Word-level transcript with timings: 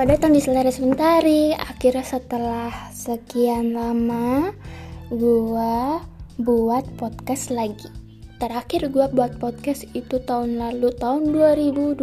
selamat 0.00 0.16
datang 0.16 0.32
di 0.32 0.40
Selera 0.40 0.72
Sementari. 0.72 1.52
Akhirnya 1.52 2.00
setelah 2.00 2.72
sekian 2.88 3.76
lama 3.76 4.48
Gua 5.12 6.00
buat 6.40 6.88
podcast 6.96 7.52
lagi. 7.52 7.84
Terakhir 8.40 8.88
gua 8.88 9.12
buat 9.12 9.36
podcast 9.36 9.84
itu 9.92 10.16
tahun 10.24 10.56
lalu 10.56 10.96
Tahun 10.96 11.36
2020 11.36 12.00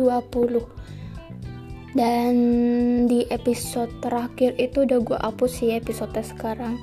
Dan 1.98 2.34
di 3.10 3.26
episode 3.34 3.90
terakhir 4.06 4.54
itu 4.62 4.86
udah 4.86 5.02
gua 5.02 5.18
hapus 5.18 5.58
sih 5.58 5.74
episode 5.74 6.14
sekarang. 6.22 6.78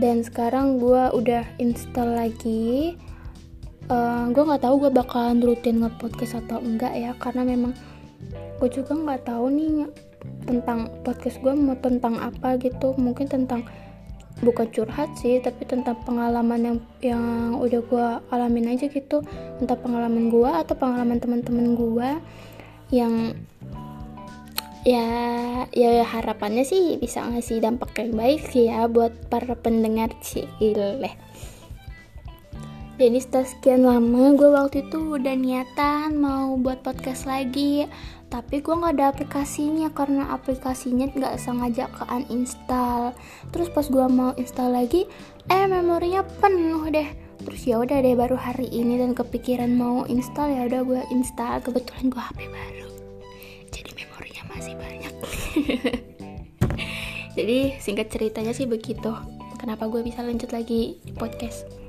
Dan 0.00 0.24
sekarang 0.24 0.80
gua 0.80 1.12
udah 1.12 1.44
install 1.60 2.16
lagi. 2.16 2.96
Uh, 3.92 4.32
gue 4.32 4.40
nggak 4.40 4.64
tahu 4.64 4.88
gue 4.88 4.96
bakalan 4.96 5.44
rutin 5.44 5.84
nge-podcast 5.84 6.40
atau 6.40 6.56
enggak 6.64 6.96
ya 6.96 7.12
karena 7.20 7.44
memang 7.44 7.76
gue 8.64 8.80
juga 8.80 8.96
nggak 8.96 9.28
tahu 9.28 9.52
nih 9.52 9.92
tentang 10.48 10.88
podcast 11.04 11.36
gue 11.44 11.52
mau 11.52 11.76
tentang 11.76 12.16
apa 12.16 12.56
gitu. 12.56 12.96
Mungkin 12.96 13.28
tentang 13.28 13.68
bukan 14.40 14.72
curhat 14.72 15.12
sih 15.20 15.36
tapi 15.44 15.68
tentang 15.68 16.00
pengalaman 16.08 16.64
yang 16.64 16.78
yang 17.04 17.24
udah 17.60 17.80
gue 17.84 18.06
alamin 18.32 18.72
aja 18.72 18.88
gitu. 18.88 19.20
Entah 19.60 19.76
pengalaman 19.76 20.32
gue 20.32 20.48
atau 20.48 20.72
pengalaman 20.80 21.20
teman-teman 21.20 21.76
gue 21.76 22.08
yang 22.88 23.36
ya 24.88 25.04
ya 25.68 26.00
harapannya 26.08 26.64
sih 26.64 26.96
bisa 26.96 27.20
ngasih 27.20 27.60
dampak 27.60 27.92
yang 28.00 28.16
baik 28.16 28.48
sih 28.48 28.72
ya 28.72 28.88
buat 28.88 29.12
para 29.28 29.60
pendengar 29.60 30.08
sih 30.24 30.48
jadi 32.94 33.18
setelah 33.18 33.48
sekian 33.50 33.82
lama 33.82 34.38
gue 34.38 34.54
waktu 34.54 34.86
itu 34.86 35.18
udah 35.18 35.34
niatan 35.34 36.14
mau 36.14 36.54
buat 36.54 36.86
podcast 36.86 37.26
lagi. 37.26 37.90
Tapi 38.30 38.62
gue 38.62 38.70
nggak 38.70 38.94
ada 38.98 39.10
aplikasinya 39.10 39.90
karena 39.90 40.30
aplikasinya 40.30 41.10
nggak 41.10 41.34
sengaja 41.38 41.90
ke 41.90 42.02
uninstall 42.06 43.14
terus 43.50 43.70
pas 43.70 43.86
gue 43.86 44.06
mau 44.10 44.34
install 44.34 44.74
lagi 44.74 45.06
eh 45.50 45.66
memorinya 45.66 46.22
penuh 46.38 46.86
deh. 46.86 47.10
Terus 47.42 47.62
ya 47.66 47.82
udah 47.82 47.98
deh 47.98 48.14
baru 48.14 48.38
hari 48.38 48.70
ini 48.70 49.02
dan 49.02 49.10
kepikiran 49.10 49.74
mau 49.74 50.06
install 50.06 50.54
ya 50.54 50.62
udah 50.70 50.80
gue 50.86 51.02
install. 51.10 51.66
Kebetulan 51.66 52.14
gue 52.14 52.22
HP 52.22 52.38
baru. 52.46 52.88
Jadi 53.74 53.90
memorinya 53.90 54.42
masih 54.54 54.74
banyak. 54.78 55.14
Jadi 57.42 57.58
singkat 57.82 58.06
ceritanya 58.14 58.54
sih 58.54 58.70
begitu. 58.70 59.10
Kenapa 59.58 59.90
gue 59.90 60.06
bisa 60.06 60.22
lanjut 60.22 60.54
lagi 60.54 61.02
di 61.02 61.10
podcast 61.10 61.83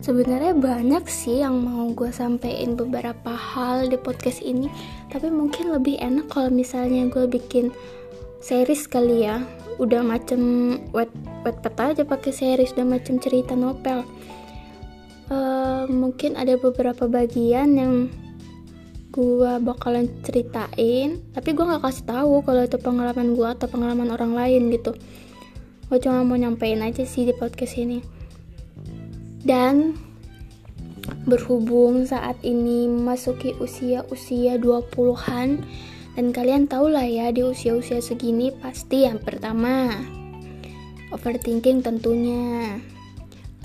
sebenarnya 0.00 0.56
banyak 0.56 1.04
sih 1.04 1.44
yang 1.44 1.60
mau 1.60 1.92
gue 1.92 2.08
sampein 2.08 2.72
beberapa 2.72 3.36
hal 3.36 3.92
di 3.92 4.00
podcast 4.00 4.40
ini 4.40 4.72
tapi 5.12 5.28
mungkin 5.28 5.74
lebih 5.76 6.00
enak 6.00 6.32
kalau 6.32 6.48
misalnya 6.48 7.10
gue 7.12 7.28
bikin 7.28 7.68
series 8.40 8.88
kali 8.88 9.28
ya. 9.28 9.44
Udah 9.76 10.00
macem 10.04 10.40
wet 10.92 11.12
wet 11.44 11.56
peta 11.60 11.92
aja 11.92 12.02
pakai 12.04 12.32
series 12.32 12.72
udah 12.72 12.86
macem 12.98 13.20
cerita 13.20 13.52
novel. 13.52 14.04
Uh, 15.32 15.88
mungkin 15.88 16.36
ada 16.36 16.56
beberapa 16.60 17.08
bagian 17.08 17.76
yang 17.78 17.94
gue 19.12 19.52
bakalan 19.60 20.08
ceritain 20.24 21.20
tapi 21.36 21.52
gue 21.52 21.64
nggak 21.68 21.84
kasih 21.84 22.04
tahu 22.08 22.40
kalau 22.44 22.64
itu 22.64 22.80
pengalaman 22.80 23.36
gue 23.36 23.48
atau 23.48 23.68
pengalaman 23.68 24.08
orang 24.12 24.32
lain 24.32 24.72
gitu. 24.72 24.96
Gue 25.88 26.00
cuma 26.00 26.24
mau 26.24 26.40
nyampein 26.40 26.80
aja 26.80 27.04
sih 27.04 27.28
di 27.28 27.36
podcast 27.36 27.76
ini 27.76 28.21
dan 29.42 29.98
berhubung 31.26 32.06
saat 32.06 32.38
ini 32.42 32.86
masuki 32.86 33.54
usia-usia 33.58 34.58
20-an 34.58 35.62
dan 36.12 36.26
kalian 36.30 36.68
tau 36.68 36.86
lah 36.90 37.06
ya 37.06 37.32
di 37.32 37.40
usia-usia 37.40 38.04
segini 38.04 38.52
pasti 38.52 39.08
yang 39.08 39.18
pertama 39.22 39.96
overthinking 41.12 41.84
tentunya. 41.84 42.80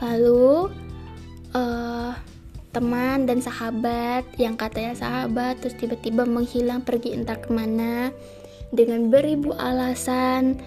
Lalu 0.04 0.70
uh, 1.56 2.14
teman 2.76 3.26
dan 3.26 3.42
sahabat 3.42 4.28
yang 4.38 4.54
katanya 4.54 4.94
sahabat 4.94 5.58
terus 5.64 5.74
tiba-tiba 5.80 6.28
menghilang 6.28 6.86
pergi 6.86 7.18
entah 7.18 7.40
ke 7.40 7.50
mana 7.50 8.14
dengan 8.70 9.10
beribu 9.10 9.56
alasan. 9.58 10.62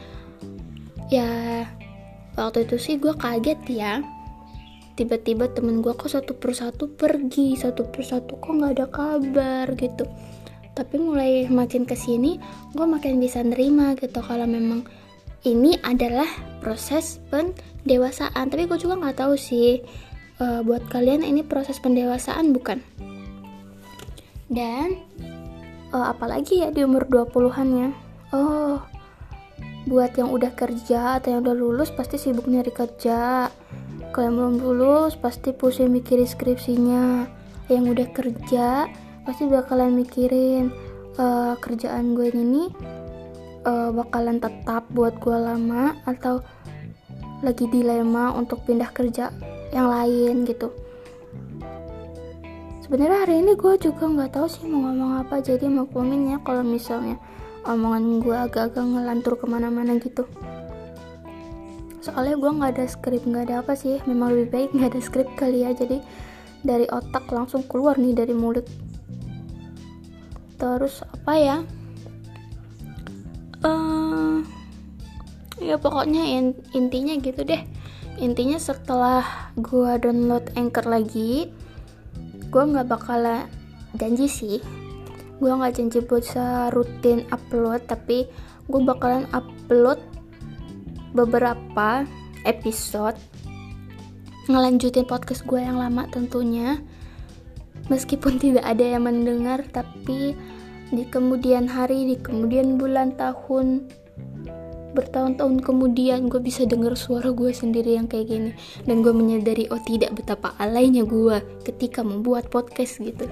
Ya 1.13 1.65
waktu 2.35 2.67
itu 2.67 2.77
sih 2.81 2.97
gue 2.97 3.15
kaget 3.15 3.61
ya 3.69 4.01
tiba-tiba 4.95 5.51
temen 5.51 5.83
gue 5.85 5.93
kok 5.95 6.11
satu 6.11 6.39
persatu 6.39 6.91
pergi? 6.91 7.55
Satu 7.59 7.87
persatu 7.89 8.39
kok 8.39 8.51
nggak 8.51 8.73
ada 8.79 8.87
kabar? 8.91 9.67
gitu. 9.77 10.07
Tapi 10.75 10.97
mulai 10.97 11.51
makin 11.51 11.85
ke 11.85 11.99
sini 11.99 12.39
gue 12.73 12.87
makin 12.87 13.19
bisa 13.19 13.43
nerima 13.43 13.99
gitu 13.99 14.23
kalau 14.23 14.47
memang 14.47 14.87
ini 15.43 15.77
adalah 15.83 16.29
proses 16.63 17.19
pendewasaan. 17.29 18.49
Tapi 18.49 18.69
gue 18.71 18.79
juga 18.79 18.97
nggak 19.01 19.19
tahu 19.21 19.35
sih 19.35 19.83
uh, 20.41 20.61
buat 20.65 20.87
kalian 20.89 21.27
ini 21.27 21.43
proses 21.43 21.83
pendewasaan 21.83 22.55
bukan? 22.55 22.81
Dan 24.51 24.99
uh, 25.95 26.11
apalagi 26.11 26.63
ya 26.63 26.75
di 26.75 26.83
umur 26.87 27.07
20-an 27.07 27.69
ya? 27.75 27.91
Oh 28.31 28.79
buat 29.89 30.13
yang 30.13 30.29
udah 30.29 30.53
kerja 30.53 31.17
atau 31.19 31.33
yang 31.33 31.41
udah 31.43 31.57
lulus 31.57 31.89
pasti 31.89 32.21
sibuk 32.21 32.45
nyari 32.45 32.69
kerja 32.69 33.49
kalian 34.11 34.35
belum 34.37 34.55
lulus 34.63 35.15
pasti 35.17 35.55
pusing 35.55 35.91
mikirin 35.95 36.27
skripsinya. 36.27 37.27
Yang 37.71 37.85
udah 37.95 38.09
kerja 38.11 38.67
pasti 39.23 39.47
bakalan 39.47 39.95
mikirin 39.95 40.75
uh, 41.19 41.55
kerjaan 41.63 42.19
gue 42.19 42.35
ini 42.35 42.67
uh, 43.65 43.95
bakalan 43.95 44.43
tetap 44.43 44.91
buat 44.91 45.19
gue 45.23 45.37
lama 45.39 45.95
atau 46.05 46.43
lagi 47.41 47.65
dilema 47.71 48.35
untuk 48.37 48.67
pindah 48.67 48.91
kerja 48.93 49.33
yang 49.71 49.89
lain 49.89 50.45
gitu. 50.45 50.75
Sebenarnya 52.85 53.23
hari 53.23 53.39
ini 53.47 53.55
gue 53.55 53.79
juga 53.79 54.03
nggak 54.03 54.35
tahu 54.35 54.47
sih 54.51 54.67
mau 54.67 54.91
ngomong 54.91 55.23
apa 55.23 55.39
jadi 55.39 55.71
maklumin 55.71 56.35
ya 56.35 56.39
kalau 56.43 56.67
misalnya 56.67 57.23
omongan 57.63 58.19
gue 58.19 58.35
agak-agak 58.35 58.83
ngelantur 58.83 59.39
ke 59.39 59.47
mana-mana 59.47 59.95
gitu 60.03 60.27
soalnya 62.01 62.37
gue 62.41 62.51
nggak 62.51 62.73
ada 62.77 62.87
skrip 62.89 63.23
nggak 63.29 63.45
ada 63.49 63.57
apa 63.65 63.77
sih. 63.77 64.01
Memang 64.09 64.33
lebih 64.33 64.49
baik 64.53 64.71
nggak 64.77 64.91
ada 64.97 65.01
skrip 65.01 65.29
kali 65.37 65.65
ya. 65.65 65.77
Jadi 65.77 66.01
dari 66.61 66.85
otak 66.89 67.29
langsung 67.33 67.65
keluar 67.65 67.97
nih 67.97 68.17
dari 68.17 68.33
mulut. 68.37 68.65
Terus 70.61 71.05
apa 71.05 71.33
ya? 71.37 71.57
Uh, 73.61 74.41
ya 75.61 75.77
pokoknya 75.77 76.25
in, 76.25 76.57
intinya 76.73 77.17
gitu 77.21 77.45
deh. 77.45 77.61
Intinya 78.21 78.61
setelah 78.61 79.53
gue 79.57 79.93
download 80.01 80.53
anchor 80.57 80.85
lagi 80.85 81.49
gue 82.51 82.63
nggak 82.67 82.89
bakal 82.91 83.47
janji 83.97 84.27
sih. 84.29 84.59
Gue 85.41 85.49
nggak 85.49 85.81
janji 85.81 86.05
buat 86.05 86.25
rutin 86.77 87.25
upload 87.33 87.89
tapi 87.89 88.29
gue 88.69 88.81
bakalan 88.85 89.25
upload 89.33 90.10
beberapa 91.11 92.07
episode 92.47 93.19
ngelanjutin 94.51 95.07
podcast 95.07 95.47
gue 95.47 95.63
yang 95.63 95.79
lama 95.79 96.07
tentunya. 96.11 96.83
Meskipun 97.91 98.39
tidak 98.39 98.63
ada 98.63 98.87
yang 98.87 99.07
mendengar 99.07 99.67
tapi 99.71 100.39
di 100.91 101.05
kemudian 101.11 101.71
hari 101.71 102.07
di 102.07 102.17
kemudian 102.19 102.79
bulan 102.79 103.15
tahun 103.15 103.87
bertahun-tahun 104.91 105.63
kemudian 105.63 106.27
gue 106.27 106.43
bisa 106.43 106.67
dengar 106.67 106.99
suara 106.99 107.31
gue 107.31 107.55
sendiri 107.55 107.95
yang 107.99 108.11
kayak 108.11 108.31
gini. 108.31 108.51
Dan 108.87 109.03
gue 109.03 109.15
menyadari 109.15 109.71
oh 109.71 109.83
tidak 109.87 110.19
betapa 110.19 110.55
alainya 110.59 111.07
gue 111.07 111.43
ketika 111.67 112.03
membuat 112.03 112.51
podcast 112.51 112.99
gitu. 112.99 113.27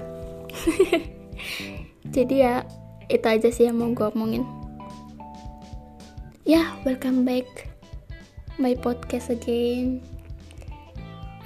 Jadi 2.15 2.35
ya 2.35 2.63
itu 3.11 3.27
aja 3.27 3.49
sih 3.51 3.67
yang 3.67 3.79
mau 3.79 3.91
gue 3.91 4.07
omongin. 4.11 4.43
Ya 6.47 6.73
welcome 6.83 7.27
back 7.27 7.68
my 8.59 8.75
podcast 8.75 9.31
again. 9.31 10.03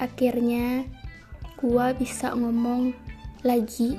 Akhirnya 0.01 0.89
gua 1.62 1.94
bisa 1.94 2.33
ngomong 2.33 2.98
lagi 3.45 3.95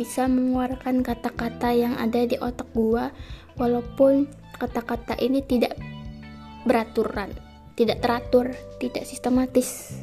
bisa 0.00 0.24
mengeluarkan 0.24 1.04
kata-kata 1.04 1.76
yang 1.76 1.92
ada 2.00 2.24
di 2.24 2.40
otak 2.40 2.72
gua 2.72 3.12
walaupun 3.60 4.24
kata-kata 4.56 5.20
ini 5.20 5.44
tidak 5.44 5.76
beraturan 6.64 7.28
tidak 7.76 8.00
teratur 8.00 8.48
tidak 8.80 9.04
sistematis 9.04 10.00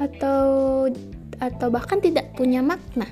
atau 0.00 0.88
atau 1.36 1.68
bahkan 1.68 2.00
tidak 2.00 2.32
punya 2.32 2.64
makna. 2.64 3.04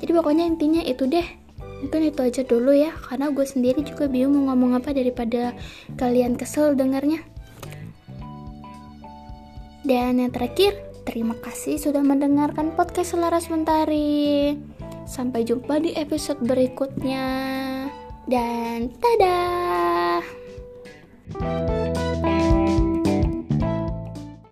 Jadi 0.00 0.10
pokoknya 0.16 0.48
intinya 0.48 0.80
itu 0.80 1.04
deh 1.04 1.39
mungkin 1.80 2.12
itu 2.12 2.20
aja 2.20 2.42
dulu 2.44 2.72
ya 2.76 2.92
karena 3.08 3.32
gue 3.32 3.46
sendiri 3.46 3.80
juga 3.82 4.06
bingung 4.06 4.46
mau 4.46 4.52
ngomong 4.52 4.80
apa 4.80 4.92
daripada 4.92 5.56
kalian 5.96 6.36
kesel 6.36 6.76
dengarnya 6.76 7.24
dan 9.88 10.20
yang 10.20 10.32
terakhir 10.32 10.76
terima 11.08 11.34
kasih 11.40 11.80
sudah 11.80 12.04
mendengarkan 12.04 12.76
podcast 12.76 13.16
Selaras 13.16 13.48
Mentari 13.48 14.54
Sampai 15.10 15.42
jumpa 15.42 15.82
di 15.82 15.90
episode 15.98 16.38
berikutnya. 16.46 17.26
Dan 18.30 18.94
tada! 19.02 19.89